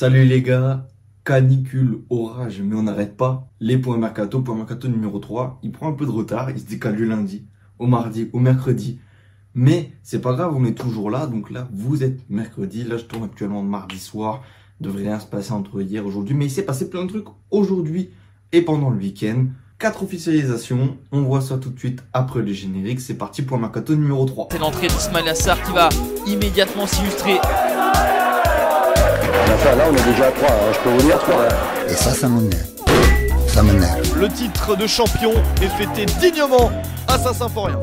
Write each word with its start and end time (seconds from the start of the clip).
Salut 0.00 0.24
les 0.24 0.40
gars, 0.40 0.86
canicule, 1.26 2.04
orage, 2.08 2.62
mais 2.64 2.74
on 2.74 2.84
n'arrête 2.84 3.18
pas. 3.18 3.50
Les 3.60 3.76
points 3.76 3.98
mercato, 3.98 4.40
point 4.40 4.56
mercato 4.56 4.88
numéro 4.88 5.18
3, 5.18 5.60
il 5.62 5.72
prend 5.72 5.90
un 5.90 5.92
peu 5.92 6.06
de 6.06 6.10
retard, 6.10 6.48
il 6.50 6.58
se 6.58 6.64
décale 6.64 6.96
du 6.96 7.04
lundi, 7.04 7.44
au 7.78 7.86
mardi, 7.86 8.30
au 8.32 8.38
mercredi. 8.38 8.98
Mais 9.52 9.92
c'est 10.02 10.22
pas 10.22 10.32
grave, 10.32 10.54
on 10.56 10.64
est 10.64 10.72
toujours 10.72 11.10
là, 11.10 11.26
donc 11.26 11.50
là, 11.50 11.68
vous 11.74 12.02
êtes 12.02 12.18
mercredi, 12.30 12.82
là 12.82 12.96
je 12.96 13.04
tourne 13.04 13.24
actuellement 13.24 13.62
mardi 13.62 13.98
soir, 13.98 14.40
devrait 14.80 15.02
rien 15.02 15.20
se 15.20 15.26
passer 15.26 15.52
entre 15.52 15.82
hier 15.82 16.02
et 16.02 16.06
aujourd'hui, 16.06 16.34
mais 16.34 16.46
il 16.46 16.50
s'est 16.50 16.64
passé 16.64 16.88
plein 16.88 17.02
de 17.04 17.08
trucs 17.10 17.28
aujourd'hui 17.50 18.08
et 18.52 18.62
pendant 18.62 18.88
le 18.88 18.96
week-end. 18.96 19.48
Quatre 19.78 20.02
officialisations, 20.02 20.96
on 21.12 21.20
voit 21.20 21.42
ça 21.42 21.58
tout 21.58 21.68
de 21.68 21.78
suite 21.78 22.02
après 22.14 22.40
le 22.40 22.54
générique, 22.54 23.02
c'est 23.02 23.18
parti 23.18 23.42
pour 23.42 23.58
mercato 23.58 23.94
numéro 23.94 24.24
3. 24.24 24.48
C'est 24.50 24.60
l'entrée 24.60 24.88
d'Ismail 24.88 25.28
Assar 25.28 25.62
qui 25.62 25.72
va 25.72 25.90
immédiatement 26.26 26.86
s'illustrer. 26.86 27.36
Enfin, 29.52 29.74
là, 29.76 29.84
on 29.90 29.94
est 29.94 30.12
déjà 30.12 30.28
à 30.28 30.30
3, 30.30 30.48
hein, 30.48 30.52
je 30.72 30.78
peux 30.78 30.90
vous 30.90 31.02
dire 31.02 31.18
3. 31.18 31.34
Et 31.88 31.94
ça, 31.94 32.10
ça 32.12 32.28
m'énerve. 32.28 32.66
Ça 33.48 33.62
m'énerve. 33.62 34.16
Le 34.16 34.28
titre 34.28 34.76
de 34.76 34.86
champion 34.86 35.32
est 35.60 35.68
fêté 35.68 36.06
dignement 36.20 36.70
à 37.08 37.18
Saint-Symphorien. 37.18 37.78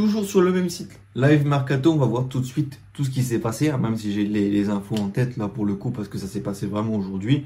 Toujours 0.00 0.24
sur 0.24 0.40
le 0.40 0.50
même 0.50 0.70
site, 0.70 0.98
Live 1.14 1.46
Mercato, 1.46 1.92
on 1.92 1.98
va 1.98 2.06
voir 2.06 2.26
tout 2.26 2.40
de 2.40 2.46
suite 2.46 2.80
tout 2.94 3.04
ce 3.04 3.10
qui 3.10 3.22
s'est 3.22 3.38
passé, 3.38 3.68
hein, 3.68 3.76
même 3.76 3.98
si 3.98 4.14
j'ai 4.14 4.24
les, 4.24 4.70
infos 4.70 4.94
en 4.94 5.10
tête 5.10 5.36
là 5.36 5.46
pour 5.46 5.66
le 5.66 5.74
coup, 5.74 5.90
parce 5.90 6.08
que 6.08 6.16
ça 6.16 6.26
s'est 6.26 6.40
passé 6.40 6.66
vraiment 6.66 6.94
aujourd'hui. 6.94 7.44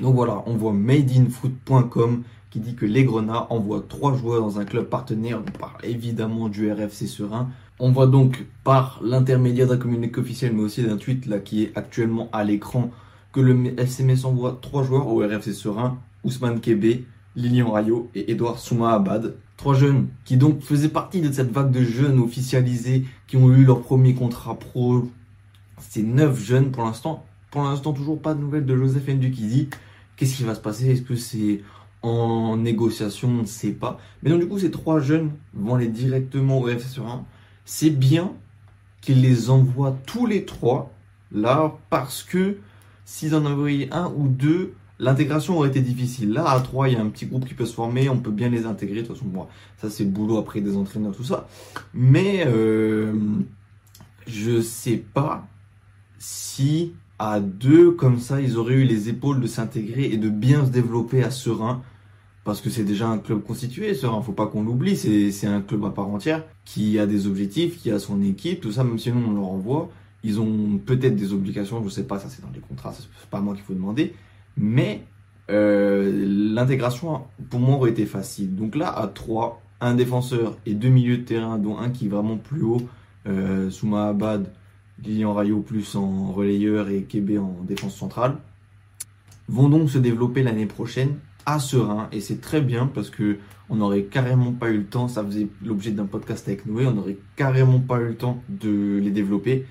Donc 0.00 0.14
voilà, 0.14 0.44
on 0.46 0.54
voit 0.54 0.72
madeinfoot.com 0.72 2.22
qui 2.50 2.60
dit 2.60 2.76
que 2.76 2.86
les 2.86 3.02
Grenats 3.02 3.48
envoient 3.50 3.84
trois 3.88 4.14
joueurs 4.14 4.42
dans 4.42 4.60
un 4.60 4.64
club 4.64 4.84
partenaire. 4.84 5.40
On 5.44 5.58
parle 5.58 5.74
évidemment 5.82 6.48
du 6.48 6.70
RFC 6.70 7.08
Serein. 7.08 7.48
On 7.80 7.90
voit 7.90 8.06
donc 8.06 8.46
par 8.62 9.00
l'intermédiaire 9.02 9.66
d'un 9.66 9.76
communiqué 9.76 10.20
officiel, 10.20 10.52
mais 10.54 10.62
aussi 10.62 10.84
d'un 10.84 10.98
tweet 10.98 11.26
là 11.26 11.40
qui 11.40 11.64
est 11.64 11.72
actuellement 11.76 12.28
à 12.32 12.44
l'écran, 12.44 12.92
que 13.32 13.40
le 13.40 13.74
FC 13.76 14.04
Metz 14.04 14.24
envoie 14.24 14.56
trois 14.62 14.84
joueurs 14.84 15.08
au 15.08 15.18
RFC 15.18 15.52
Serein 15.52 15.98
Ousmane 16.22 16.60
Kébé, 16.60 17.06
Lilian 17.36 17.70
Rayo 17.70 18.10
et 18.14 18.30
Edouard 18.30 18.58
Souma 18.58 18.92
Abad. 18.92 19.36
Trois 19.56 19.74
jeunes 19.74 20.08
qui 20.24 20.36
donc 20.36 20.62
faisaient 20.62 20.88
partie 20.88 21.20
de 21.20 21.30
cette 21.30 21.52
vague 21.52 21.70
de 21.70 21.82
jeunes 21.82 22.18
officialisés 22.18 23.06
qui 23.26 23.36
ont 23.36 23.52
eu 23.52 23.64
leur 23.64 23.82
premier 23.82 24.14
contrat 24.14 24.58
pro. 24.58 25.08
C'est 25.78 26.02
neuf 26.02 26.42
jeunes 26.42 26.70
pour 26.70 26.84
l'instant. 26.84 27.26
Pour 27.50 27.62
l'instant, 27.64 27.92
toujours 27.92 28.20
pas 28.20 28.34
de 28.34 28.40
nouvelles 28.40 28.66
de 28.66 28.76
Joseph 28.76 29.08
Ndukidi. 29.08 29.68
Qu'est-ce 30.16 30.36
qui 30.36 30.44
va 30.44 30.54
se 30.54 30.60
passer? 30.60 30.90
Est-ce 30.90 31.02
que 31.02 31.16
c'est 31.16 31.62
en 32.02 32.56
négociation? 32.56 33.28
On 33.28 33.42
ne 33.42 33.46
sait 33.46 33.72
pas. 33.72 33.98
Mais 34.22 34.30
donc 34.30 34.40
du 34.40 34.48
coup, 34.48 34.58
ces 34.58 34.70
trois 34.70 35.00
jeunes 35.00 35.30
vont 35.54 35.74
aller 35.74 35.88
directement 35.88 36.58
au 36.58 36.62
RFC 36.62 36.88
Serein. 36.88 37.24
C'est 37.64 37.90
bien 37.90 38.32
qu'ils 39.00 39.20
les 39.20 39.50
envoient 39.50 39.96
tous 40.06 40.26
les 40.26 40.44
trois 40.44 40.92
là 41.32 41.74
parce 41.90 42.22
que 42.22 42.58
s'ils 43.04 43.34
en 43.34 43.44
envoyaient 43.44 43.92
un 43.92 44.12
ou 44.16 44.28
deux, 44.28 44.74
l'intégration 45.00 45.56
aurait 45.56 45.70
été 45.70 45.80
difficile. 45.80 46.32
Là, 46.32 46.48
à 46.48 46.60
3, 46.60 46.88
il 46.88 46.94
y 46.94 46.96
a 46.96 47.00
un 47.00 47.08
petit 47.08 47.26
groupe 47.26 47.46
qui 47.46 47.54
peut 47.54 47.66
se 47.66 47.74
former, 47.74 48.08
on 48.08 48.18
peut 48.18 48.30
bien 48.30 48.50
les 48.50 48.66
intégrer. 48.66 49.02
De 49.02 49.06
toute 49.06 49.16
façon, 49.16 49.26
moi, 49.26 49.48
ça 49.78 49.90
c'est 49.90 50.04
le 50.04 50.10
boulot 50.10 50.38
après 50.38 50.60
des 50.60 50.76
entraîneurs, 50.76 51.16
tout 51.16 51.24
ça. 51.24 51.48
Mais 51.94 52.44
euh, 52.46 53.12
je 54.26 54.60
sais 54.60 54.96
pas 54.98 55.48
si 56.18 56.92
à 57.18 57.40
deux, 57.40 57.90
comme 57.92 58.18
ça, 58.18 58.40
ils 58.40 58.56
auraient 58.56 58.74
eu 58.74 58.84
les 58.84 59.08
épaules 59.08 59.40
de 59.40 59.46
s'intégrer 59.46 60.04
et 60.04 60.16
de 60.16 60.28
bien 60.28 60.64
se 60.64 60.70
développer 60.70 61.22
à 61.22 61.30
Serein. 61.30 61.82
Parce 62.44 62.62
que 62.62 62.70
c'est 62.70 62.84
déjà 62.84 63.08
un 63.08 63.18
club 63.18 63.42
constitué, 63.42 63.92
Serein, 63.94 64.22
faut 64.22 64.32
pas 64.32 64.46
qu'on 64.46 64.62
l'oublie, 64.62 64.96
c'est 64.96 65.46
un 65.46 65.60
club 65.60 65.84
à 65.84 65.90
part 65.90 66.08
entière, 66.08 66.42
qui 66.64 66.98
a 66.98 67.06
des 67.06 67.26
objectifs, 67.26 67.78
qui 67.78 67.90
a 67.90 67.98
son 67.98 68.22
équipe, 68.22 68.62
tout 68.62 68.72
ça, 68.72 68.84
même 68.84 68.98
si 68.98 69.12
nous 69.12 69.20
on 69.28 69.34
leur 69.34 69.48
envoie. 69.48 69.90
Ils 70.24 70.40
ont 70.40 70.78
peut-être 70.78 71.16
des 71.16 71.32
obligations, 71.32 71.82
je 71.84 71.90
sais 71.90 72.04
pas, 72.04 72.18
ça 72.18 72.28
c'est 72.28 72.42
dans 72.42 72.50
les 72.52 72.60
contrats, 72.60 72.94
c'est 72.94 73.06
pas 73.28 73.40
moi 73.40 73.54
qu'il 73.54 73.64
faut 73.64 73.74
demander. 73.74 74.14
Mais 74.56 75.04
euh, 75.50 76.10
l'intégration, 76.54 77.22
pour 77.50 77.60
moi, 77.60 77.76
aurait 77.76 77.90
été 77.90 78.06
facile. 78.06 78.54
Donc 78.54 78.76
là, 78.76 78.88
à 78.88 79.08
3, 79.08 79.60
un 79.80 79.94
défenseur 79.94 80.56
et 80.66 80.74
deux 80.74 80.88
milieux 80.88 81.18
de 81.18 81.24
terrain, 81.24 81.58
dont 81.58 81.78
un 81.78 81.90
qui 81.90 82.06
est 82.06 82.08
vraiment 82.08 82.36
plus 82.36 82.62
haut, 82.62 82.82
euh, 83.26 83.70
Souma 83.70 84.08
Abad, 84.08 84.52
Lilian 85.02 85.34
Rayo 85.34 85.60
plus 85.60 85.96
en 85.96 86.32
relayeur 86.32 86.88
et 86.88 87.02
Kébé 87.02 87.38
en 87.38 87.56
défense 87.66 87.96
centrale, 87.96 88.36
vont 89.48 89.68
donc 89.68 89.90
se 89.90 89.98
développer 89.98 90.42
l'année 90.42 90.66
prochaine 90.66 91.16
à 91.46 91.58
Serein. 91.58 92.08
Et 92.12 92.20
c'est 92.20 92.40
très 92.40 92.60
bien 92.60 92.86
parce 92.86 93.10
que 93.10 93.38
on 93.68 93.76
n'aurait 93.76 94.02
carrément 94.02 94.52
pas 94.52 94.70
eu 94.70 94.78
le 94.78 94.84
temps, 94.84 95.08
ça 95.08 95.24
faisait 95.24 95.46
l'objet 95.64 95.92
d'un 95.92 96.06
podcast 96.06 96.48
avec 96.48 96.66
Noé, 96.66 96.86
on 96.86 96.92
n'aurait 96.92 97.18
carrément 97.36 97.78
pas 97.78 98.00
eu 98.00 98.08
le 98.08 98.16
temps 98.16 98.42
de 98.48 98.98
les 98.98 99.10
développer. 99.10 99.64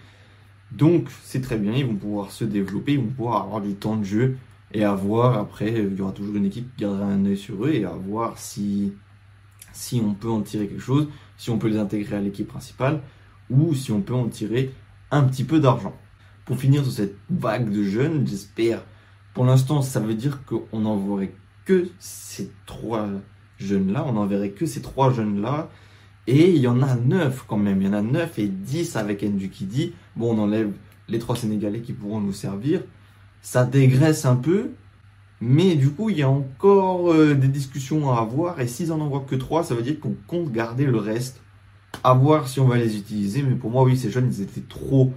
Donc 0.72 1.10
c'est 1.24 1.42
très 1.42 1.58
bien, 1.58 1.74
ils 1.74 1.86
vont 1.86 1.96
pouvoir 1.96 2.32
se 2.32 2.46
développer, 2.46 2.94
ils 2.94 3.00
vont 3.00 3.08
pouvoir 3.08 3.44
avoir 3.44 3.62
du 3.62 3.74
temps 3.74 3.98
de 3.98 4.06
jeu 4.06 4.38
et 4.74 4.84
à 4.84 4.94
voir 4.94 5.38
après, 5.38 5.72
il 5.72 5.98
y 5.98 6.02
aura 6.02 6.12
toujours 6.12 6.36
une 6.36 6.46
équipe 6.46 6.76
qui 6.76 6.82
gardera 6.84 7.06
un 7.06 7.26
œil 7.26 7.38
sur 7.38 7.66
eux 7.66 7.72
et 7.72 7.86
à 7.86 7.92
voir 7.92 8.38
si, 8.38 8.94
si 9.74 10.02
on 10.04 10.14
peut 10.14 10.30
en 10.30 10.42
tirer 10.42 10.68
quelque 10.68 10.82
chose, 10.82 11.08
si 11.38 11.50
on 11.50 11.58
peut 11.58 11.68
les 11.68 11.80
intégrer 11.80 12.18
à 12.18 12.22
l'équipe 12.22 12.48
principale 12.48 13.02
ou 13.50 13.74
si 13.74 13.92
on 13.92 14.02
peut 14.02 14.14
en 14.14 14.28
tirer 14.28 14.72
un 15.12 15.24
petit 15.24 15.44
peu 15.44 15.60
d'argent. 15.60 15.96
Pour 16.46 16.58
finir 16.58 16.84
sur 16.84 16.92
cette 16.92 17.16
vague 17.30 17.72
de 17.72 17.84
jeunes, 17.84 18.28
j'espère, 18.28 18.84
pour 19.34 19.46
l'instant, 19.46 19.82
ça 19.82 20.00
veut 20.00 20.16
dire 20.16 20.44
qu'on 20.46 20.80
n'enverrait 20.80 21.34
que 21.66 21.88
ces 22.00 22.52
trois 22.66 23.08
jeunes-là, 23.58 24.06
on 24.08 24.14
n'enverrait 24.14 24.52
que 24.52 24.66
ces 24.66 24.82
trois 24.82 25.12
jeunes-là, 25.12 25.70
et 26.28 26.52
il 26.52 26.62
y 26.62 26.68
en 26.68 26.82
a 26.82 26.96
neuf 26.96 27.44
quand 27.48 27.58
même, 27.58 27.82
il 27.82 27.88
y 27.88 27.90
en 27.90 27.94
a 27.94 28.02
neuf 28.02 28.38
et 28.38 28.48
dix 28.48 28.96
avec 28.96 29.24
Ndukidi. 29.24 29.94
Bon, 30.16 30.36
on 30.36 30.44
enlève 30.44 30.72
les 31.08 31.18
trois 31.18 31.36
Sénégalais 31.36 31.82
qui 31.82 31.94
pourront 31.94 32.22
nous 32.22 32.34
servir, 32.34 32.84
ça 33.42 33.66
dégraisse 33.66 34.26
un 34.26 34.36
peu, 34.36 34.72
mais 35.42 35.76
du 35.76 35.90
coup, 35.92 36.10
il 36.10 36.18
y 36.18 36.24
a 36.24 36.30
encore 36.30 37.12
euh, 37.12 37.34
des 37.34 37.48
discussions 37.48 38.12
à 38.12 38.20
avoir. 38.20 38.60
Et 38.60 38.68
s'ils 38.68 38.92
en 38.92 39.00
envoient 39.00 39.26
que 39.28 39.36
3, 39.36 39.64
ça 39.64 39.76
veut 39.76 39.82
dire 39.82 40.00
qu'on 40.00 40.16
compte 40.28 40.52
garder 40.52 40.86
le 40.86 40.98
reste. 40.98 41.42
À 42.04 42.14
voir 42.14 42.48
si 42.48 42.60
on 42.60 42.68
va 42.68 42.78
les 42.78 42.98
utiliser. 42.98 43.42
Mais 43.44 43.56
pour 43.56 43.72
moi, 43.72 43.84
oui, 43.84 43.98
ces 43.98 44.12
jeunes, 44.12 44.30
ils 44.32 44.42
étaient 44.42 44.62
trop 44.68 45.14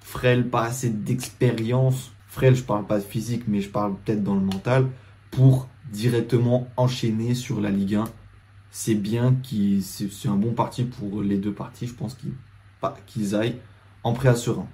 frêles, 0.00 0.48
pas 0.48 0.64
assez 0.64 0.90
d'expérience. 0.90 2.12
Frêles, 2.26 2.54
je 2.56 2.62
parle 2.62 2.86
pas 2.86 2.98
de 2.98 3.04
physique, 3.04 3.44
mais 3.48 3.60
je 3.60 3.68
parle 3.70 3.94
peut-être 4.04 4.22
dans 4.22 4.34
le 4.34 4.40
mental. 4.40 4.86
Pour 5.30 5.68
directement 5.92 6.68
enchaîner 6.76 7.34
sur 7.34 7.60
la 7.60 7.70
Ligue 7.70 7.96
1. 7.96 8.04
C'est 8.72 8.94
bien, 8.94 9.34
qu'ils- 9.42 9.82
c'est 9.82 10.28
un 10.28 10.36
bon 10.36 10.52
parti 10.52 10.84
pour 10.84 11.22
les 11.22 11.38
deux 11.38 11.52
parties. 11.52 11.86
Je 11.86 11.94
pense 11.94 12.16
qu'ils 13.06 13.34
aillent 13.34 13.56
en 14.04 14.12
prêt 14.12 14.34
serein. 14.36 14.68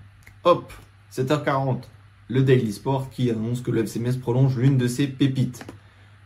Hop, 0.45 0.73
7h40 1.11 1.89
le 2.29 2.43
Daily 2.43 2.73
Sport 2.73 3.11
qui 3.11 3.31
annonce 3.31 3.61
que 3.61 3.71
le 3.71 3.83
FC 3.83 4.01
Metz 4.01 4.17
prolonge 4.17 4.57
l'une 4.59 4.77
de 4.77 4.89
ses 4.89 5.07
pépites. 5.07 5.65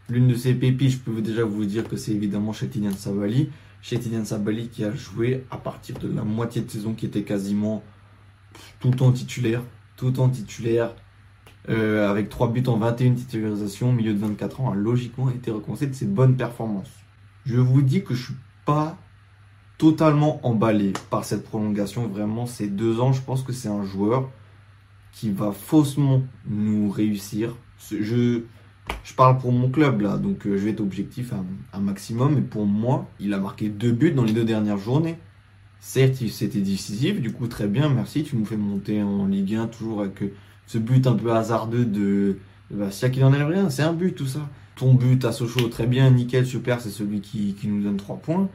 L'une 0.09 0.29
de 0.29 0.35
ses 0.35 0.55
pépites, 0.55 0.91
je 0.91 0.99
peux 0.99 1.21
déjà 1.21 1.45
vous 1.45 1.65
dire 1.65 1.87
que 1.89 1.97
c'est 1.97 2.13
évidemment 2.13 2.53
Chetinian 2.53 2.93
Sabali. 2.93 3.51
Chetinian 3.83 4.25
Sabali 4.25 4.69
qui 4.69 4.85
a 4.85 4.93
joué 4.95 5.45
à 5.51 5.57
partir 5.57 5.99
de 5.99 6.09
la 6.13 6.23
moitié 6.23 6.63
de 6.63 6.71
saison 6.71 6.95
qui 6.95 7.07
était 7.07 7.23
quasiment 7.23 7.83
tout 8.81 8.91
temps 8.91 9.13
titulaire. 9.13 9.63
Tout 9.97 10.11
temps 10.11 10.29
titulaire. 10.29 10.95
euh, 11.69 12.11
avec 12.11 12.31
3 12.31 12.49
buts 12.53 12.65
en 12.67 12.79
21 12.79 13.15
titularisations, 13.15 13.93
milieu 13.93 14.15
de 14.15 14.19
24 14.19 14.63
ans, 14.63 14.73
a 14.73 14.75
logiquement 14.75 15.31
été 15.31 15.51
récompensé 15.51 15.87
de 15.87 15.93
ses 15.93 16.07
bonnes 16.07 16.37
performances. 16.37 16.91
Je 17.45 17.57
vous 17.61 17.83
dis 17.83 18.03
que 18.03 18.15
je 18.15 18.25
suis 18.25 18.35
pas 18.65 18.97
totalement 19.79 20.41
emballé 20.47 20.93
par 21.11 21.25
cette 21.25 21.45
prolongation. 21.45 22.09
Vraiment, 22.09 22.47
ces 22.47 22.69
deux 22.69 23.01
ans, 23.01 23.13
je 23.13 23.21
pense 23.23 23.43
que 23.43 23.53
c'est 23.53 23.69
un 23.69 23.85
joueur 23.85 24.31
qui 25.13 25.31
va 25.31 25.53
faussement 25.53 26.23
nous 26.49 26.91
réussir. 26.91 27.57
Je, 27.91 28.43
je 29.05 29.15
parle 29.15 29.39
pour 29.39 29.53
mon 29.53 29.71
club 29.71 30.01
là, 30.01 30.17
donc 30.17 30.47
euh, 30.47 30.57
je 30.57 30.65
vais 30.65 30.71
être 30.71 30.81
objectif 30.81 31.33
à 31.33 31.77
un 31.77 31.81
maximum. 31.81 32.39
Et 32.39 32.43
pour 32.43 32.67
moi, 32.67 33.09
il 33.19 33.35
a 33.35 33.39
marqué 33.39 33.69
deux 33.69 33.93
buts 33.93 34.13
dans 34.13 34.25
les 34.25 34.33
deux 34.33 34.45
dernières 34.45 34.79
journées. 34.79 35.19
Certes, 35.81 36.17
c'était 36.29 36.61
décisif, 36.61 37.21
du 37.21 37.33
coup 37.33 37.47
très 37.47 37.67
bien, 37.67 37.89
merci. 37.89 38.23
Tu 38.23 38.37
nous 38.37 38.45
fais 38.45 38.57
monter 38.57 39.03
en 39.03 39.27
Ligue 39.27 39.55
1 39.55 39.67
toujours 39.69 40.03
avec 40.03 40.23
euh, 40.23 40.33
ce 40.67 40.79
but 40.79 41.07
un 41.07 41.15
peu 41.15 41.33
hasardeux 41.33 41.87
de 41.87 42.39
Bastia 42.71 43.09
qui 43.09 43.21
n'en 43.21 43.33
est 43.33 43.43
rien. 43.43 43.71
C'est 43.71 43.83
un 43.83 43.93
but 43.93 44.15
tout 44.15 44.27
ça. 44.27 44.49
Ton 44.77 44.95
but 44.95 45.25
à 45.25 45.33
Sochaux, 45.33 45.69
très 45.69 45.87
bien, 45.87 46.11
nickel, 46.11 46.47
super, 46.47 46.81
c'est 46.81 46.91
celui 46.91 47.21
qui, 47.21 47.55
qui 47.55 47.69
nous 47.69 47.83
donne 47.83 47.97
trois 47.97 48.17
points. 48.17 48.49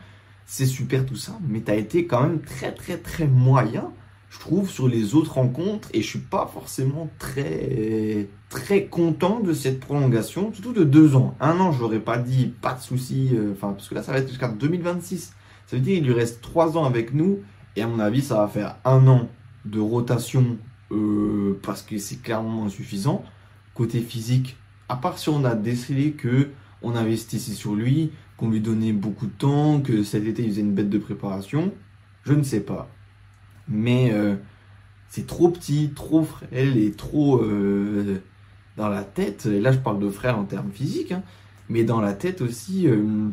C'est 0.45 0.65
super 0.65 1.05
tout 1.05 1.15
ça, 1.15 1.37
mais 1.47 1.61
t'as 1.61 1.75
été 1.75 2.05
quand 2.05 2.21
même 2.21 2.39
très 2.39 2.71
très 2.71 2.97
très 2.97 3.25
moyen 3.27 3.91
je 4.29 4.39
trouve, 4.39 4.69
sur 4.69 4.87
les 4.87 5.15
autres 5.15 5.33
rencontres. 5.33 5.89
Et 5.93 6.01
je 6.01 6.07
suis 6.07 6.19
pas 6.19 6.49
forcément 6.51 7.09
très, 7.19 8.27
très 8.49 8.85
content 8.85 9.39
de 9.39 9.53
cette 9.53 9.79
prolongation, 9.79 10.51
surtout 10.53 10.73
de 10.73 10.83
deux 10.83 11.15
ans. 11.15 11.35
Un 11.39 11.59
an, 11.59 11.71
je 11.71 11.79
l'aurais 11.81 11.99
pas 11.99 12.17
dit, 12.17 12.53
pas 12.61 12.73
de 12.73 12.81
souci. 12.81 13.29
euh, 13.33 13.53
Enfin, 13.53 13.73
parce 13.73 13.87
que 13.89 13.95
là, 13.95 14.03
ça 14.03 14.11
va 14.11 14.19
être 14.19 14.27
jusqu'à 14.29 14.47
2026. 14.49 15.33
Ça 15.67 15.75
veut 15.75 15.81
dire 15.81 15.95
qu'il 15.95 16.05
lui 16.05 16.13
reste 16.13 16.41
trois 16.41 16.77
ans 16.77 16.85
avec 16.85 17.13
nous. 17.13 17.39
Et 17.75 17.81
à 17.81 17.87
mon 17.87 17.99
avis, 17.99 18.21
ça 18.21 18.35
va 18.37 18.47
faire 18.47 18.77
un 18.85 19.07
an 19.07 19.27
de 19.65 19.79
rotation 19.79 20.57
euh, 20.91 21.59
parce 21.63 21.81
que 21.81 21.97
c'est 21.97 22.21
clairement 22.21 22.65
insuffisant. 22.65 23.23
Côté 23.73 23.99
physique, 24.01 24.57
à 24.87 24.95
part 24.95 25.17
si 25.17 25.29
on 25.29 25.43
a 25.43 25.55
décelé 25.55 26.11
que 26.11 26.49
on 26.81 26.95
investissait 26.95 27.53
sur 27.53 27.73
lui, 27.75 28.11
qu'on 28.37 28.49
lui 28.49 28.61
donnait 28.61 28.93
beaucoup 28.93 29.25
de 29.25 29.31
temps, 29.31 29.81
que 29.81 30.03
cet 30.03 30.25
été 30.25 30.43
il 30.43 30.49
faisait 30.49 30.61
une 30.61 30.73
bête 30.73 30.89
de 30.89 30.97
préparation, 30.99 31.73
je 32.23 32.33
ne 32.33 32.43
sais 32.43 32.59
pas. 32.61 32.89
Mais 33.67 34.11
euh, 34.13 34.35
c'est 35.09 35.27
trop 35.27 35.49
petit, 35.49 35.91
trop 35.95 36.23
frêle 36.23 36.77
et 36.77 36.91
trop 36.91 37.41
euh, 37.41 38.21
dans 38.77 38.89
la 38.89 39.03
tête. 39.03 39.45
Et 39.47 39.59
là, 39.61 39.71
je 39.71 39.79
parle 39.79 39.99
de 39.99 40.09
frère 40.09 40.37
en 40.37 40.45
termes 40.45 40.71
physiques, 40.71 41.11
hein, 41.11 41.23
mais 41.69 41.83
dans 41.83 42.01
la 42.01 42.13
tête 42.13 42.41
aussi. 42.41 42.87
euh, 42.87 43.29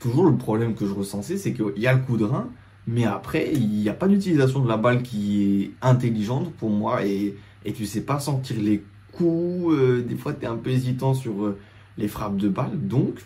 toujours 0.00 0.26
le 0.26 0.36
problème 0.36 0.74
que 0.74 0.86
je 0.86 0.92
ressentais, 0.92 1.36
c'est 1.36 1.52
qu'il 1.52 1.78
y 1.78 1.86
a 1.86 1.94
le 1.94 2.00
coup 2.00 2.16
de 2.16 2.24
rein, 2.24 2.48
mais 2.86 3.04
après, 3.04 3.52
il 3.52 3.68
n'y 3.68 3.88
a 3.88 3.94
pas 3.94 4.08
d'utilisation 4.08 4.60
de 4.60 4.68
la 4.68 4.76
balle 4.76 5.02
qui 5.02 5.62
est 5.62 5.70
intelligente 5.80 6.52
pour 6.54 6.70
moi 6.70 7.04
et, 7.06 7.36
et 7.64 7.72
tu 7.72 7.86
sais 7.86 8.00
pas 8.00 8.18
sentir 8.18 8.60
les 8.60 8.82
coups. 9.12 9.76
des 10.06 10.16
fois, 10.16 10.32
tu 10.32 10.44
es 10.44 10.48
un 10.48 10.56
peu 10.56 10.70
hésitant 10.70 11.14
sur 11.14 11.54
les 11.98 12.08
frappes 12.08 12.36
de 12.36 12.48
balle. 12.48 12.78
Donc, 12.88 13.20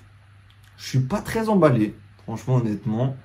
je 0.76 0.86
suis 0.86 1.00
pas 1.00 1.22
très 1.22 1.48
emballé, 1.48 1.94
franchement, 2.24 2.56
honnêtement. 2.56 3.16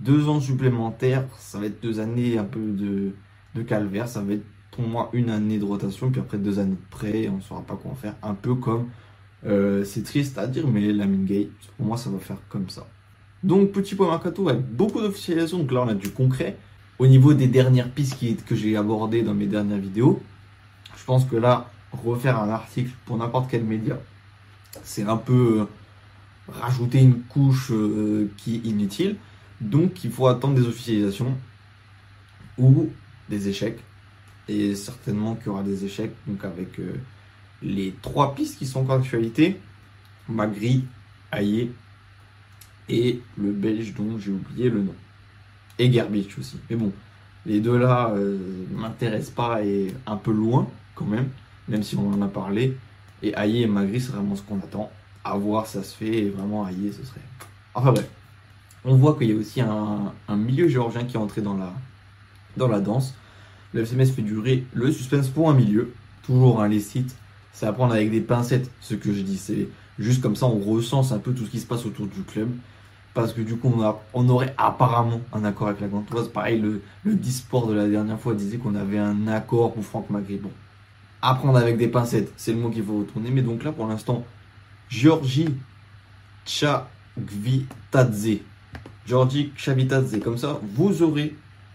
Deux 0.00 0.28
ans 0.28 0.40
supplémentaires, 0.40 1.24
ça 1.38 1.58
va 1.58 1.66
être 1.66 1.82
deux 1.82 2.00
années 2.00 2.38
un 2.38 2.44
peu 2.44 2.60
de, 2.60 3.12
de 3.54 3.62
calvaire. 3.62 4.08
Ça 4.08 4.22
va 4.22 4.34
être 4.34 4.44
pour 4.70 4.86
moi 4.86 5.10
une 5.12 5.30
année 5.30 5.58
de 5.58 5.64
rotation, 5.64 6.10
puis 6.10 6.20
après 6.20 6.38
deux 6.38 6.58
années 6.58 6.76
de 6.76 6.90
prêt, 6.90 7.28
on 7.28 7.40
saura 7.40 7.62
pas 7.62 7.74
quoi 7.74 7.90
en 7.90 7.94
faire. 7.94 8.14
Un 8.22 8.34
peu 8.34 8.54
comme, 8.54 8.88
euh, 9.46 9.84
c'est 9.84 10.02
triste 10.02 10.38
à 10.38 10.46
dire, 10.46 10.68
mais 10.68 10.92
la 10.92 11.06
Gay, 11.06 11.48
pour 11.76 11.86
moi, 11.86 11.96
ça 11.96 12.10
va 12.10 12.18
faire 12.18 12.38
comme 12.48 12.68
ça. 12.68 12.86
Donc, 13.42 13.72
petit 13.72 13.94
point 13.94 14.08
mercato 14.08 14.48
avec 14.48 14.64
beaucoup 14.64 15.00
d'officialisation. 15.00 15.58
Donc 15.58 15.72
là, 15.72 15.82
on 15.82 15.88
a 15.88 15.94
du 15.94 16.10
concret. 16.10 16.56
Au 16.98 17.06
niveau 17.06 17.32
des 17.34 17.46
dernières 17.46 17.90
pistes 17.90 18.44
que 18.44 18.56
j'ai 18.56 18.76
abordées 18.76 19.22
dans 19.22 19.34
mes 19.34 19.46
dernières 19.46 19.78
vidéos, 19.78 20.20
je 20.96 21.04
pense 21.04 21.24
que 21.24 21.36
là, 21.36 21.70
refaire 21.92 22.40
un 22.40 22.48
article 22.48 22.90
pour 23.04 23.16
n'importe 23.16 23.48
quel 23.50 23.62
média, 23.62 23.98
c'est 24.82 25.04
un 25.04 25.16
peu 25.16 25.60
euh, 25.60 25.64
rajouter 26.48 26.98
une 26.98 27.20
couche 27.22 27.70
euh, 27.70 28.30
qui 28.36 28.56
est 28.56 28.68
inutile. 28.68 29.16
Donc, 29.60 30.04
il 30.04 30.10
faut 30.10 30.26
attendre 30.26 30.54
des 30.54 30.66
officialisations 30.66 31.36
ou 32.58 32.90
des 33.28 33.48
échecs. 33.48 33.80
Et 34.48 34.74
certainement 34.74 35.34
qu'il 35.34 35.46
y 35.46 35.48
aura 35.50 35.62
des 35.62 35.84
échecs. 35.84 36.12
Donc, 36.26 36.44
avec 36.44 36.78
euh, 36.78 36.94
les 37.62 37.94
trois 38.00 38.34
pistes 38.34 38.58
qui 38.58 38.66
sont 38.66 38.80
encore 38.80 38.98
d'actualité 38.98 39.60
Magri, 40.28 40.84
Aye 41.32 41.70
et 42.88 43.20
le 43.36 43.52
belge 43.52 43.94
dont 43.94 44.18
j'ai 44.18 44.30
oublié 44.30 44.70
le 44.70 44.82
nom. 44.82 44.94
Et 45.78 45.92
Gerbich 45.92 46.38
aussi. 46.38 46.58
Mais 46.70 46.76
bon, 46.76 46.92
les 47.46 47.60
deux 47.60 47.78
là 47.78 48.10
euh, 48.14 48.38
m'intéressent 48.70 49.34
pas 49.34 49.62
et 49.62 49.94
un 50.06 50.16
peu 50.16 50.32
loin 50.32 50.68
quand 50.94 51.04
même, 51.04 51.28
même 51.68 51.82
si 51.82 51.96
on 51.96 52.12
en 52.12 52.22
a 52.22 52.28
parlé. 52.28 52.76
Et 53.22 53.34
Aye 53.36 53.62
et 53.62 53.66
Magri, 53.66 54.00
c'est 54.00 54.12
vraiment 54.12 54.36
ce 54.36 54.42
qu'on 54.42 54.58
attend. 54.58 54.90
À 55.24 55.36
voir, 55.36 55.66
ça 55.66 55.82
se 55.82 55.94
fait. 55.94 56.24
Et 56.24 56.30
vraiment, 56.30 56.66
Aye, 56.66 56.92
ce 56.92 57.04
serait. 57.04 57.20
Enfin 57.74 57.92
bref. 57.92 58.08
On 58.90 58.94
voit 58.94 59.14
qu'il 59.16 59.28
y 59.28 59.32
a 59.32 59.36
aussi 59.36 59.60
un, 59.60 60.14
milieu 60.34 60.66
géorgien 60.66 61.04
qui 61.04 61.16
est 61.16 61.20
entré 61.20 61.42
dans 61.42 61.54
la, 61.54 61.74
dans 62.56 62.68
la 62.68 62.80
danse. 62.80 63.14
Le 63.74 63.84
FCMS 63.84 64.06
fait 64.06 64.22
durer 64.22 64.64
le 64.72 64.90
suspense 64.90 65.28
pour 65.28 65.50
un 65.50 65.52
milieu. 65.52 65.92
Toujours 66.22 66.62
un 66.62 66.68
les 66.68 66.80
c'est 66.80 67.66
à 67.66 67.72
prendre 67.74 67.92
avec 67.92 68.10
des 68.10 68.22
pincettes 68.22 68.70
ce 68.80 68.94
que 68.94 69.12
je 69.12 69.20
dis. 69.20 69.36
C'est 69.36 69.68
juste 69.98 70.22
comme 70.22 70.36
ça, 70.36 70.46
on 70.46 70.58
recense 70.58 71.12
un 71.12 71.18
peu 71.18 71.34
tout 71.34 71.44
ce 71.44 71.50
qui 71.50 71.60
se 71.60 71.66
passe 71.66 71.84
autour 71.84 72.06
du 72.06 72.22
club. 72.22 72.48
Parce 73.12 73.34
que 73.34 73.42
du 73.42 73.56
coup, 73.56 73.70
on, 74.14 74.28
aurait 74.30 74.54
apparemment 74.56 75.20
un 75.34 75.44
accord 75.44 75.68
avec 75.68 75.82
la 75.82 75.88
Gantoise. 75.88 76.28
Pareil, 76.28 76.58
le, 76.58 76.80
Disport 77.14 77.66
de 77.66 77.74
la 77.74 77.88
dernière 77.88 78.18
fois 78.18 78.32
disait 78.32 78.56
qu'on 78.56 78.74
avait 78.74 78.98
un 78.98 79.28
accord 79.28 79.74
pour 79.74 79.84
Franck 79.84 80.08
Magri. 80.08 80.38
Bon, 80.38 80.52
à 81.20 81.34
prendre 81.34 81.58
avec 81.58 81.76
des 81.76 81.88
pincettes, 81.88 82.32
c'est 82.38 82.54
le 82.54 82.58
mot 82.58 82.70
qu'il 82.70 82.84
faut 82.84 83.00
retourner. 83.00 83.30
Mais 83.30 83.42
donc 83.42 83.64
là, 83.64 83.72
pour 83.72 83.86
l'instant, 83.86 84.24
Georgie 84.88 85.54
Chavitadze. 86.46 86.88
Georgie 89.08 89.52
Chavitadze. 89.56 90.20
Comme 90.22 90.36
ça, 90.36 90.60
vous 90.74 91.02
aurez 91.02 91.34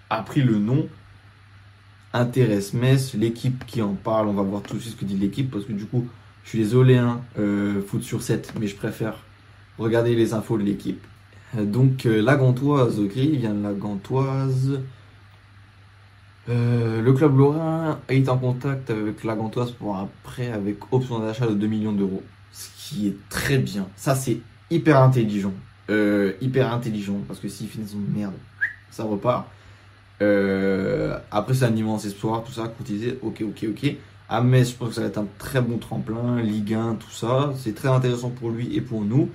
appris 0.09 0.41
le 0.41 0.57
nom. 0.59 0.87
Intéresse 2.13 2.73
Metz, 2.73 3.15
l'équipe 3.15 3.65
qui 3.65 3.81
en 3.81 3.95
parle. 3.95 4.27
On 4.27 4.33
va 4.33 4.43
voir 4.43 4.61
tout 4.61 4.75
de 4.75 4.79
suite 4.79 4.93
ce 4.93 4.99
que 4.99 5.05
dit 5.05 5.17
l'équipe. 5.17 5.49
Parce 5.49 5.65
que 5.65 5.73
du 5.73 5.85
coup, 5.85 6.07
je 6.43 6.49
suis 6.49 6.59
désolé, 6.59 6.97
hein, 6.97 7.21
euh, 7.39 7.81
foot 7.81 8.03
sur 8.03 8.21
7, 8.21 8.53
mais 8.59 8.67
je 8.67 8.75
préfère 8.75 9.15
regarder 9.79 10.15
les 10.15 10.33
infos 10.35 10.59
de 10.59 10.63
l'équipe. 10.63 11.03
Euh, 11.57 11.65
Donc, 11.65 12.05
euh, 12.05 12.21
la 12.21 12.39
ok, 12.39 13.15
il 13.15 13.37
vient 13.39 13.53
de 13.55 13.63
la 13.63 13.73
Gantoise. 13.73 14.79
Euh, 16.49 17.01
le 17.01 17.13
club 17.13 17.37
lorrain 17.37 17.99
est 18.09 18.29
en 18.29 18.37
contact 18.37 18.91
avec 18.91 19.23
la 19.23 19.35
Gantoise 19.35 19.71
pour 19.71 19.95
un 19.95 20.09
prêt 20.23 20.51
avec 20.51 20.77
option 20.91 21.19
d'achat 21.19 21.47
de 21.47 21.55
2 21.55 21.65
millions 21.67 21.93
d'euros. 21.93 22.21
Ce 22.51 22.67
qui 22.77 23.07
est 23.07 23.17
très 23.29 23.57
bien. 23.57 23.87
Ça, 23.95 24.13
c'est 24.13 24.39
hyper 24.69 25.01
intelligent. 25.01 25.53
Euh, 25.89 26.33
hyper 26.41 26.71
intelligent. 26.73 27.19
Parce 27.27 27.39
que 27.39 27.47
s'ils 27.47 27.67
finissent 27.67 27.95
en 27.95 28.17
merde, 28.17 28.33
ça 28.91 29.03
repart. 29.03 29.47
Euh, 30.21 31.17
après, 31.31 31.53
c'est 31.53 31.65
un 31.65 31.75
immense 31.75 32.05
espoir, 32.05 32.43
tout 32.43 32.51
ça, 32.51 32.67
courtisé. 32.67 33.19
Ok, 33.21 33.41
ok, 33.41 33.65
ok. 33.69 33.95
À 34.29 34.41
Metz, 34.41 34.71
je 34.71 34.75
pense 34.75 34.89
que 34.89 34.95
ça 34.95 35.01
va 35.01 35.07
être 35.07 35.17
un 35.17 35.27
très 35.37 35.61
bon 35.61 35.77
tremplin. 35.77 36.41
Ligue 36.41 36.73
1, 36.73 36.95
tout 36.95 37.11
ça. 37.11 37.53
C'est 37.57 37.75
très 37.75 37.89
intéressant 37.89 38.29
pour 38.29 38.49
lui 38.49 38.75
et 38.75 38.81
pour 38.81 39.01
nous. 39.01 39.29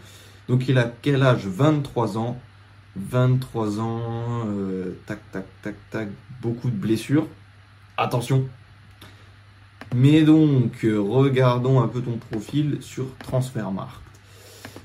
Donc, 0.48 0.68
il 0.68 0.78
a 0.78 0.90
quel 1.02 1.22
âge? 1.22 1.46
23 1.46 2.16
ans. 2.18 2.38
23 2.96 3.80
ans. 3.80 4.46
euh, 4.48 4.96
tac, 5.06 5.18
tac, 5.30 5.44
tac, 5.62 5.74
tac. 5.90 6.08
Beaucoup 6.40 6.70
de 6.70 6.76
blessures. 6.76 7.26
Attention. 7.96 8.46
Mais 9.94 10.22
donc, 10.22 10.80
regardons 10.82 11.80
un 11.80 11.88
peu 11.88 12.00
ton 12.00 12.18
profil 12.30 12.78
sur 12.80 13.06
Transfermarkt. 13.18 14.07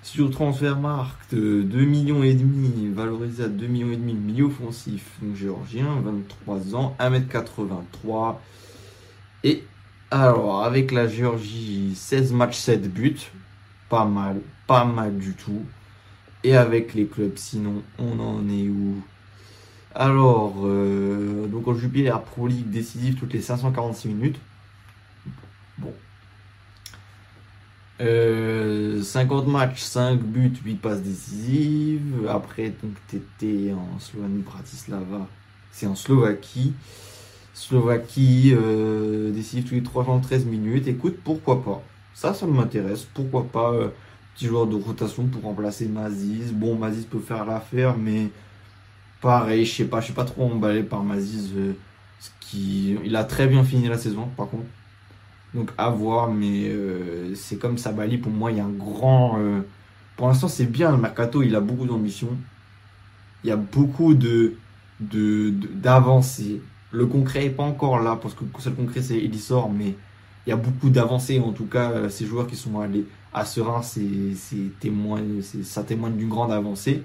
Sur 0.03 0.29
Transfermarkt, 0.29 1.33
euh, 1.33 1.63
2 1.63 1.85
millions 1.85 2.23
et 2.23 2.33
demi, 2.33 2.89
valorisé 2.89 3.45
à 3.45 3.47
2 3.47 3.67
millions 3.67 3.91
et 3.91 3.95
demi, 3.95 4.13
milieu 4.13 4.45
offensif, 4.45 5.09
donc 5.21 5.35
géorgien, 5.35 5.87
23 6.03 6.75
ans, 6.75 6.95
1m83. 6.99 8.35
Et 9.45 9.63
alors, 10.11 10.63
avec 10.63 10.91
la 10.91 11.07
Géorgie, 11.07 11.93
16 11.95 12.33
matchs, 12.33 12.57
7 12.57 12.93
buts. 12.93 13.31
Pas 13.87 14.03
mal, 14.03 14.41
pas 14.67 14.83
mal 14.83 15.17
du 15.17 15.33
tout. 15.33 15.63
Et 16.43 16.57
avec 16.57 16.93
les 16.93 17.07
clubs, 17.07 17.37
sinon, 17.37 17.81
on 17.97 18.19
en 18.19 18.49
est 18.49 18.67
où? 18.67 19.01
Alors, 19.95 20.55
euh, 20.65 21.47
donc 21.47 21.67
en 21.67 21.75
Jupiler 21.75 22.13
Pro 22.25 22.47
League 22.47 22.69
décisive 22.69 23.15
toutes 23.15 23.33
les 23.33 23.41
546 23.41 24.09
minutes. 24.09 24.39
Bon. 25.77 25.93
Euh, 28.03 29.01
50 29.01 29.47
matchs, 29.47 29.81
5 29.81 30.19
buts, 30.21 30.53
8 30.63 30.75
passes 30.75 31.01
décisives. 31.01 32.27
Après, 32.29 32.69
donc, 32.83 32.93
t'étais 33.07 33.71
en 33.73 33.99
Slovénie, 33.99 34.41
Bratislava. 34.43 35.27
C'est 35.71 35.87
en 35.87 35.95
Slovaquie. 35.95 36.73
Slovaquie, 37.53 38.53
euh, 38.55 39.31
décisive 39.31 39.65
tous 39.65 39.75
les 39.75 39.83
313 39.83 40.45
minutes. 40.45 40.87
Écoute, 40.87 41.17
pourquoi 41.23 41.63
pas 41.63 41.83
Ça, 42.13 42.33
ça 42.33 42.45
m'intéresse. 42.47 43.07
Pourquoi 43.13 43.45
pas 43.45 43.71
euh, 43.73 43.89
Petit 44.35 44.47
joueur 44.47 44.67
de 44.67 44.75
rotation 44.75 45.27
pour 45.27 45.43
remplacer 45.43 45.87
Mazis. 45.87 46.51
Bon, 46.53 46.75
Mazis 46.75 47.05
peut 47.05 47.19
faire 47.19 47.45
l'affaire, 47.45 47.97
mais 47.97 48.29
pareil, 49.21 49.65
je 49.65 49.75
sais 49.75 49.85
pas, 49.85 49.99
je 49.99 50.05
suis 50.05 50.13
pas 50.13 50.25
trop 50.25 50.45
emballé 50.51 50.83
par 50.83 51.03
Mazis. 51.03 51.51
euh, 51.55 51.73
ce 52.19 52.29
qui, 52.39 52.97
il 53.03 53.15
a 53.15 53.23
très 53.25 53.47
bien 53.47 53.63
fini 53.63 53.87
la 53.87 53.97
saison, 53.97 54.27
par 54.37 54.49
contre. 54.49 54.65
Donc 55.53 55.71
à 55.77 55.89
voir, 55.89 56.31
mais 56.31 56.69
euh, 56.69 57.35
c'est 57.35 57.57
comme 57.57 57.77
Sabali, 57.77 58.17
pour 58.17 58.31
moi, 58.31 58.51
il 58.51 58.57
y 58.57 58.61
a 58.61 58.65
un 58.65 58.69
grand... 58.71 59.37
euh, 59.39 59.61
pour 60.17 60.27
l'instant, 60.27 60.47
c'est 60.47 60.65
bien, 60.65 60.91
le 60.91 60.97
Mercato, 60.97 61.43
il 61.43 61.55
a 61.55 61.61
beaucoup 61.61 61.85
d'ambition. 61.85 62.29
Il 63.43 63.49
y 63.49 63.51
a 63.51 63.57
beaucoup 63.57 64.13
de 64.13 64.55
de- 64.99 65.49
de- 65.49 65.67
d'avancées. 65.73 66.61
Le 66.91 67.05
concret 67.07 67.45
est 67.45 67.49
pas 67.49 67.63
encore 67.63 67.99
là, 68.01 68.15
parce 68.21 68.35
que 68.35 68.43
le 68.45 68.49
seul 68.61 68.75
concret, 68.75 69.01
c'est 69.01 69.17
Elisor, 69.17 69.69
mais 69.71 69.97
il 70.45 70.49
y 70.49 70.53
a 70.53 70.55
beaucoup 70.55 70.89
d'avancées. 70.89 71.39
En 71.39 71.51
tout 71.51 71.65
cas, 71.67 71.91
euh, 71.91 72.09
ces 72.09 72.25
joueurs 72.25 72.47
qui 72.47 72.55
sont 72.55 72.79
allés 72.79 73.05
à 73.33 73.43
Serein, 73.45 73.81
c'est 73.81 74.35
c'est 74.35 74.71
ça 75.63 75.83
témoigne 75.83 76.15
d'une 76.17 76.29
grande 76.29 76.51
avancée. 76.51 77.03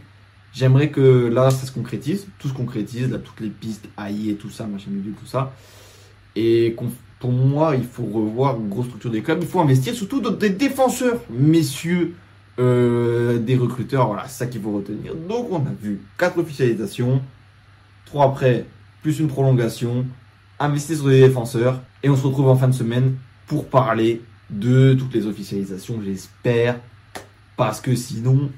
J'aimerais 0.52 0.90
que 0.90 1.28
là, 1.28 1.50
ça 1.50 1.66
se 1.66 1.72
concrétise, 1.72 2.28
tout 2.38 2.48
se 2.48 2.54
concrétise, 2.54 3.10
là, 3.10 3.18
toutes 3.18 3.40
les 3.40 3.50
pistes, 3.50 3.88
AI 3.98 4.30
et 4.30 4.36
tout 4.36 4.50
ça, 4.50 4.66
machin 4.66 4.90
tout 5.18 5.26
ça. 5.26 5.54
Et 6.36 6.74
qu'on- 6.76 6.92
pour 7.20 7.32
moi, 7.32 7.74
il 7.74 7.84
faut 7.84 8.04
revoir 8.04 8.56
une 8.56 8.68
grosse 8.68 8.86
structure 8.86 9.10
des 9.10 9.22
clubs. 9.22 9.38
Il 9.42 9.48
faut 9.48 9.60
investir 9.60 9.94
surtout 9.94 10.20
dans 10.20 10.30
des 10.30 10.50
défenseurs, 10.50 11.20
messieurs, 11.30 12.14
euh, 12.58 13.38
des 13.38 13.56
recruteurs. 13.56 14.06
Voilà, 14.06 14.28
c'est 14.28 14.44
ça 14.44 14.46
qu'il 14.46 14.60
faut 14.60 14.72
retenir. 14.72 15.14
Donc, 15.14 15.48
on 15.50 15.58
a 15.58 15.72
vu 15.80 16.00
quatre 16.16 16.38
officialisations, 16.38 17.20
trois 18.04 18.32
prêts, 18.32 18.66
plus 19.02 19.18
une 19.18 19.28
prolongation, 19.28 20.06
investir 20.60 20.96
sur 20.96 21.08
des 21.08 21.20
défenseurs. 21.20 21.80
Et 22.02 22.08
on 22.08 22.16
se 22.16 22.24
retrouve 22.24 22.48
en 22.48 22.56
fin 22.56 22.68
de 22.68 22.74
semaine 22.74 23.16
pour 23.46 23.66
parler 23.66 24.22
de 24.50 24.94
toutes 24.94 25.14
les 25.14 25.26
officialisations, 25.26 26.00
j'espère. 26.04 26.78
Parce 27.56 27.80
que 27.80 27.96
sinon, 27.96 28.50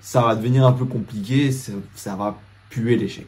ça 0.00 0.22
va 0.22 0.34
devenir 0.34 0.66
un 0.66 0.72
peu 0.72 0.84
compliqué. 0.84 1.52
Ça, 1.52 1.72
ça 1.94 2.16
va 2.16 2.36
puer 2.68 2.96
l'échec. 2.96 3.26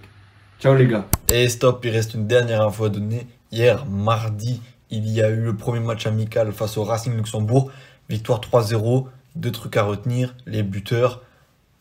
Ciao 0.58 0.74
les 0.74 0.88
gars. 0.88 1.06
Et 1.32 1.48
stop, 1.48 1.84
il 1.84 1.90
reste 1.90 2.14
une 2.14 2.26
dernière 2.26 2.62
info 2.62 2.84
à 2.84 2.88
donner. 2.88 3.26
Hier, 3.52 3.86
mardi, 3.86 4.60
il 4.90 5.08
y 5.08 5.22
a 5.22 5.30
eu 5.30 5.40
le 5.40 5.56
premier 5.56 5.80
match 5.80 6.06
amical 6.06 6.52
face 6.52 6.76
au 6.76 6.84
Racing 6.84 7.16
Luxembourg. 7.16 7.70
Victoire 8.08 8.40
3-0. 8.40 9.06
Deux 9.36 9.52
trucs 9.52 9.76
à 9.76 9.84
retenir. 9.84 10.34
Les 10.46 10.64
buteurs, 10.64 11.22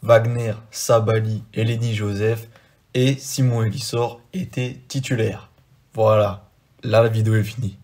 Wagner, 0.04 0.54
Sabali 0.70 1.44
et 1.54 1.64
Lenny 1.64 1.96
Joseph. 1.96 2.48
Et 2.94 3.16
Simon 3.16 3.64
Elissor 3.64 4.22
étaient 4.34 4.80
titulaires. 4.88 5.50
Voilà, 5.94 6.50
là 6.84 7.02
la 7.02 7.10
vidéo 7.10 7.36
est 7.36 7.44
finie. 7.44 7.79